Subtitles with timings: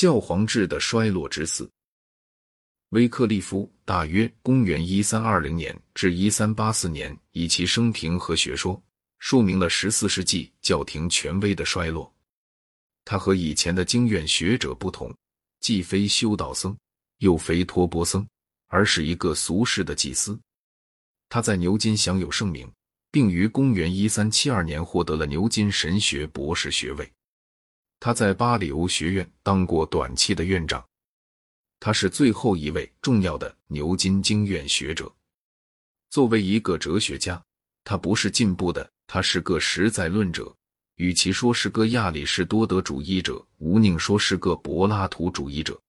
[0.00, 1.70] 教皇制的衰落之四。
[2.88, 8.82] 威克利夫大约公元一三二零年至一三八四年，以其生平和学说，
[9.18, 12.10] 说明了十四世纪教廷权威的衰落。
[13.04, 15.14] 他和以前的经院学者不同，
[15.60, 16.74] 既非修道僧，
[17.18, 18.26] 又非托钵僧，
[18.68, 20.40] 而是一个俗世的祭司。
[21.28, 22.66] 他在牛津享有盛名，
[23.10, 27.12] 并于公元一三七二年获得了牛津神学博士学位。
[28.00, 30.82] 他在巴里欧学院当过短期的院长。
[31.78, 35.10] 他是最后一位重要的牛津经院学者。
[36.08, 37.40] 作为一个哲学家，
[37.84, 40.52] 他不是进步的，他是个实在论者。
[40.96, 45.80] 与其说是个亚里士多德主义者，无宁说是个柏拉图主义者。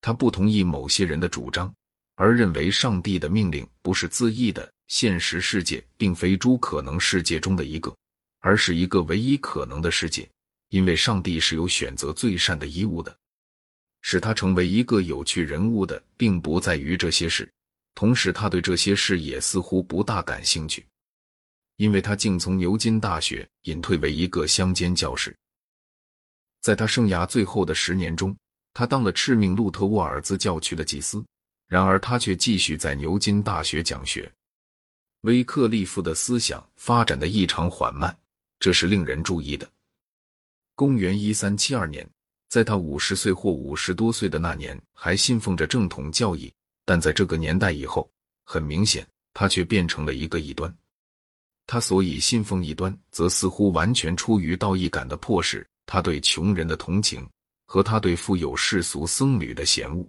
[0.00, 1.72] 他不同意某些人的主张，
[2.14, 4.72] 而认为上帝的命令不是自意的。
[4.88, 7.96] 现实世界并非诸可能世界中的一个，
[8.40, 10.28] 而是一个唯一可能的世界，
[10.72, 13.14] 因为上帝是有选择最善的衣物的。
[14.00, 17.48] 使他成为一个有趣人物的，并不在于这些事，
[17.94, 20.84] 同时他对这些事也似乎不大感兴趣。
[21.76, 25.36] 因为他竟从牛津大学隐退为一个乡间教师，
[26.62, 28.34] 在他生涯最后的十年中，
[28.72, 31.22] 他当了赤命路特沃尔兹教区的祭司。
[31.68, 34.30] 然而，他却继续在牛津大学讲学。
[35.20, 38.14] 威克利夫的思想发展的异常缓慢，
[38.58, 39.70] 这是令人注意的。
[40.82, 42.04] 公元一三七二年，
[42.48, 46.52] 在他五十岁或五十多岁的那年，还信奉着正统教义，
[46.84, 48.10] 但在这个年代以后，
[48.44, 50.76] 很明显，他却变成了一个异端。
[51.68, 57.24] 他所以信奉异端，则似乎完全出于道义感的迫使，他对穷人的同情
[57.64, 60.04] 和他对富有世俗僧侣的嫌恶。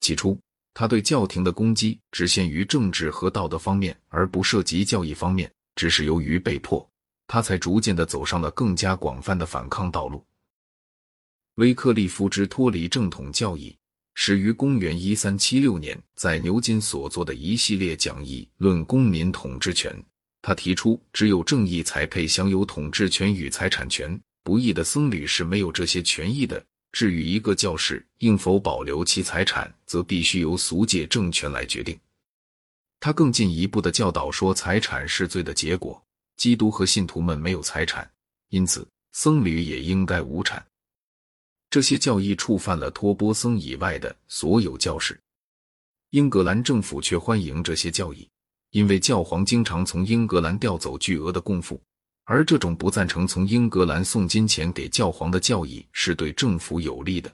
[0.00, 0.36] 起初，
[0.74, 5.48] 他对教廷的攻击只限于政治和道德方面，而不涉及教义方面。
[5.76, 6.84] 只是由于被迫，
[7.26, 10.24] 他才逐渐的走上了更加广泛的反抗道路。
[11.56, 13.76] 威克利夫之脱离正统教义，
[14.14, 19.94] 始于公元一三七六年在牛津所做的一系列讲义，论公民统治权。
[20.42, 26.64] 他提出，只有正义才配享有统治权与财产权，不义的僧侣是没有这些权益的。
[26.92, 31.98] 至于一个教士应否保留其财产，则必须由俗界政权来决定。
[33.00, 36.05] 他更进一步的教导说，财产是罪的结果。
[36.36, 38.10] 基督和信徒们没有财产，
[38.50, 40.64] 因此僧侣也应该无产。
[41.70, 45.20] 这些教义触犯了托钵僧以外的所有教士。
[46.10, 48.28] 英格兰政府却欢迎这些教义。
[48.70, 51.80] 因为教皇经常从英格兰调走巨额的供赋，
[52.24, 57.32] 而这种不赞成从英格兰送金钱给教皇的教义是对政府有利的。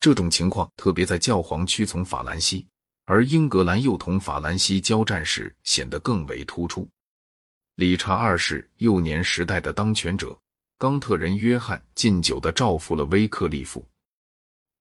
[0.00, 2.66] 这种情况特别在教皇屈从法兰西，
[3.04, 6.88] 而英格兰又同法兰西交战时显得更为突出。
[7.76, 10.36] 理查二世幼年时代的当权者
[10.78, 13.86] 冈特人约翰敬酒的照拂了威克利夫。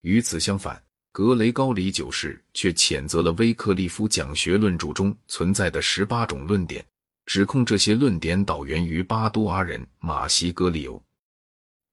[0.02, 0.82] 与此相反。
[1.12, 6.86] 格雷高里九世却谴责了威克利夫讲学论著中存在的十八种论点，
[7.26, 11.02] 指控这些论点导源于巴多阿人马西格里欧。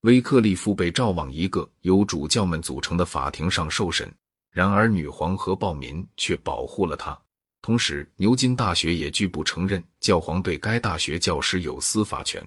[0.01, 4.13] 威克利夫被召往一个由主教们组成的法庭上受审，
[4.51, 7.17] 然而女皇和暴民却保护了他。
[7.63, 12.45] 同时，牛津大学也拒不承认教皇对该大学教师有司法权。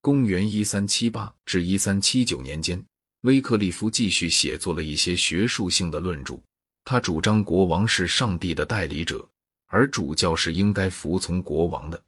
[0.00, 2.80] 公元一三七八至一三七九年间。
[3.22, 6.38] 威克利夫继续写作了一些学术性的论著。
[6.84, 9.28] 他主张国王是上帝的代理者，
[9.66, 12.00] 而主教是应该服从国王的。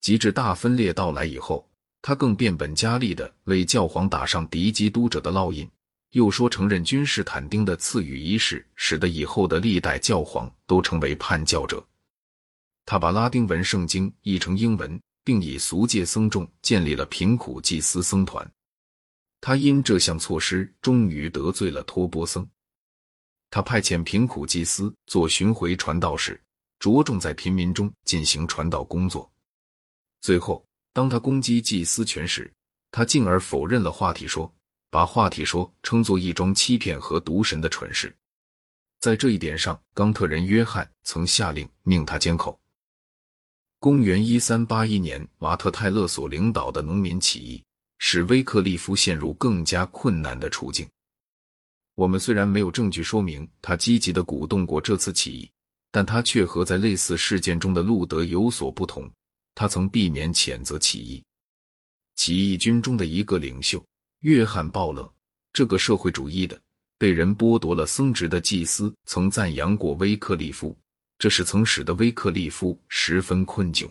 [0.00, 1.68] 及至大分裂到来以后，
[2.00, 5.68] 他更变本加厉地为教皇打上敌基督者的烙印，
[6.10, 11.84] 又说承认君士坦丁的赐予仪式，使得以后的历代教皇都成为叛教者。
[12.84, 18.48] 他把拉丁文圣经译成英文，并以俗界僧众建立了贫苦祭司僧团。
[19.40, 22.48] 他因这项措施，终于得罪了托钵僧。
[23.50, 26.40] 他派遣贫苦祭司做巡回传道士，
[26.78, 29.30] 着重在贫民中进行传道工作。
[30.20, 32.52] 最后，当他攻击祭司权时，
[32.90, 34.52] 他进而否认了话题说，
[34.90, 38.14] 把话题说称作一桩欺骗和渎神的蠢事。
[39.00, 42.58] 在这一点上，冈特人约翰曾下令命他缄口。
[43.78, 47.62] 公元一三八一年，瓦特泰勒所领导的农民起义。
[47.98, 50.86] 使威克利夫陷入更加困难的处境。
[51.94, 55.50] 我们虽然没有证据说明他积极的鼓动过这次起义，
[55.90, 59.10] 但他却和在类似事件中的路德有所不同。
[59.54, 61.24] 他曾避免谴责起义。
[62.16, 63.82] 起义军中的一个领袖
[64.26, 65.08] 约翰·鲍勒，
[65.52, 66.60] 这个社会主义的、
[66.98, 70.76] 被人剥夺了僧职的祭司，曾赞扬过威克利夫，
[71.16, 73.88] 这是曾使得威克利夫十分困窘。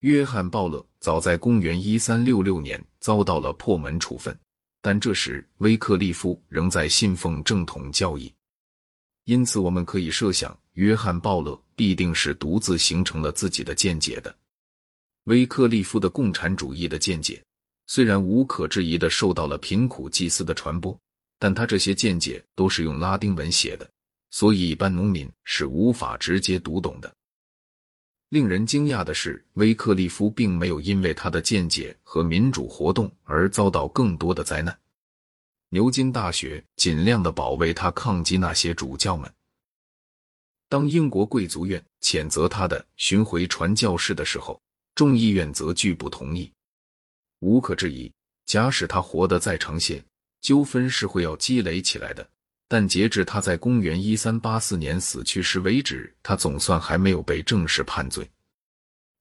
[0.00, 4.38] 约翰·鲍勒早在公元一三六六年遭到了破门处分，
[4.82, 8.30] 但这时威克利夫仍在信奉正统教义，
[9.24, 14.36] 因此我们可以设想，约翰·鲍勒必定是独自形成了自己的见解的。
[15.24, 17.42] 威克利夫的共产主义的见解
[17.92, 20.96] 虽然无可置疑的受到了贫苦祭司的传播，
[21.40, 23.90] 但他这些见解都是用拉丁文写的，
[24.30, 27.12] 所以一般农民是无法直接读懂的。
[28.28, 34.78] 令人惊讶的是，威克利夫并没有因为他的见解和民主活动而遭到更多的灾难。
[35.70, 39.28] 牛津大学尽量的保卫他，抗击那些主教们。
[40.68, 44.62] 当英国贵族院谴责他的巡回传教士的时候，
[44.94, 46.48] 众议院则拒不同意。
[47.40, 48.10] 无可置疑，
[48.46, 50.02] 假使他活得再长些，
[50.40, 52.26] 纠纷是会要积累起来的。
[52.68, 58.28] 但截至他在公元一三八四年死去时为止，他总算还没有被正式判罪。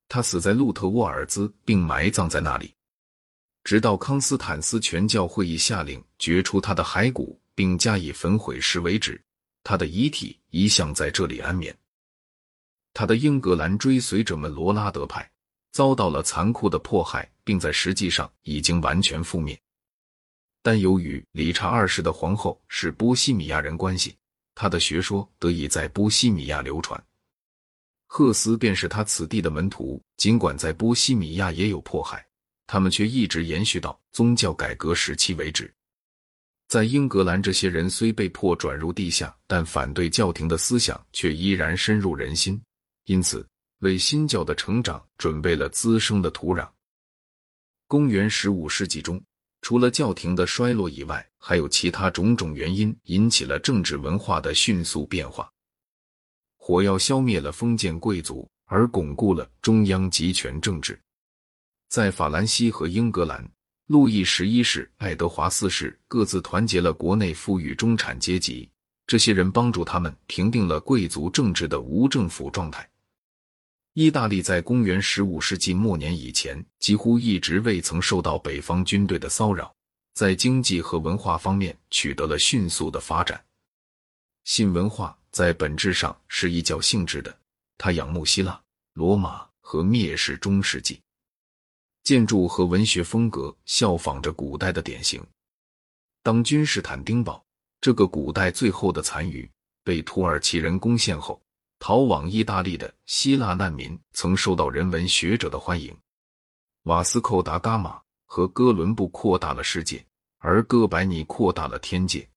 [0.07, 2.73] 他死在路特沃尔兹，并埋葬在那里，
[3.63, 9.19] 直到康斯坦斯全教会议下令掘出他的骸骨并加以焚毁时为止。
[9.63, 11.75] 他的遗体一向在这里安眠。
[12.93, 15.29] 他的英格兰追随者们罗拉德派
[15.71, 19.59] 遭到了残酷的迫害，并在实际上已经完全覆灭。
[20.61, 24.15] 但由于理查二世的皇后是波西米亚人关系，
[24.55, 27.01] 他的学说得以在波西米亚流传。
[28.07, 32.25] 赫斯便是他此地的门徒，尽管在波西米亚也有迫害，
[32.67, 35.71] 他们却一直延续到宗教改革时期为止。
[36.67, 42.61] 在英格兰，这些人虽被迫转入地下，但反对教廷的思想却依然深入人心，
[43.05, 43.47] 因此
[43.79, 46.69] 为新教的成长准备了滋生的土壤。
[47.87, 49.21] 公元十五世纪中。
[49.61, 55.51] 除了教廷的衰落以外，还有其他种种原因引起了政治文化的迅速变化。
[56.55, 60.97] 火药消灭了封建贵族，而巩固了中央集权政治。
[61.89, 63.45] 在法兰西和英格兰，
[63.87, 68.69] 路易十一世、爱德华四世各自团结了国内富裕中产阶级，
[69.07, 72.89] 这些人帮助他们平定了贵族政治的无政府状态。
[73.99, 79.75] 意大利在公元十五世纪末年以前，几乎一直未曾受到北方军队的骚扰，
[80.13, 83.43] 在经济和文化方面取得了迅速的发展。
[84.45, 87.37] 新文化在本质上是异教性质的，
[87.77, 88.57] 它仰慕希腊、
[88.93, 91.01] 罗马和蔑视中世纪
[92.05, 95.21] 建筑和文学风格，效仿着古代的典型。
[96.23, 97.43] 当君士坦丁堡
[97.81, 99.51] 这个古代最后的残余
[99.83, 101.41] 被土耳其人攻陷后，
[101.79, 105.95] 逃往意大利的希腊难民曾受到人文学者的欢迎。
[106.83, 110.05] 瓦斯寇达伽马和哥伦布扩大了世界，
[110.37, 112.27] 而哥白尼扩大了天界。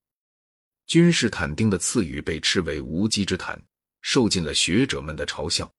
[0.86, 3.60] 君士坦丁的赐予被斥为无稽之谈，
[4.00, 5.70] 受尽了学者们的嘲笑。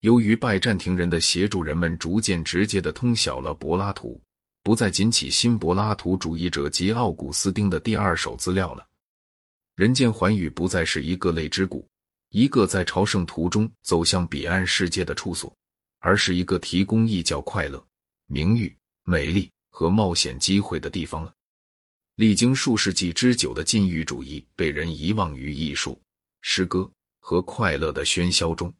[0.00, 4.20] 由于拜占庭人的协助，人们逐渐直接的通晓了柏拉图，
[4.62, 8.86] 不再仅起新柏拉图主义者及奥古斯丁的第二手资料了。
[9.74, 11.86] 人间寰宇不再是一个类之谷。
[12.36, 15.50] 一个在朝圣途中走向彼岸世界的处所，
[16.00, 17.82] 而是一个提供异教快乐、
[18.26, 21.32] 名誉、美丽和冒险机会的地方了。
[22.16, 25.98] 历经数世纪之久的禁欲主义被人遗忘于艺术、
[26.42, 26.90] 诗歌
[27.20, 28.70] 和快乐的喧嚣中。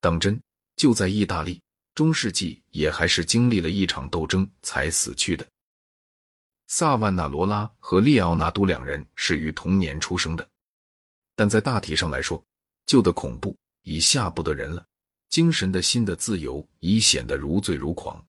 [0.00, 0.40] 当真
[0.76, 1.60] 就在意大利，
[1.94, 5.46] 中世纪也还是经历了一场斗争才死去的。
[6.66, 10.48] 萨万纳罗拉和列奥纳多两人是于同年出生的。
[11.42, 12.40] 但在大体上来说，
[12.86, 14.86] 旧的恐怖已吓不得人了，
[15.28, 18.24] 精神的新的自由已显得如醉如狂。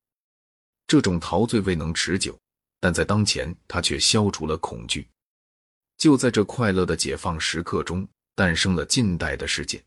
[0.88, 2.36] 这种陶醉未能持久，
[2.80, 5.08] 但在当前，它却消除了恐惧。
[5.96, 9.80] 就在这快乐的解放时刻中，诞生了近代的世界。